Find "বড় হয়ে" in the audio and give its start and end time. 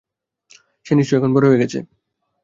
1.35-1.61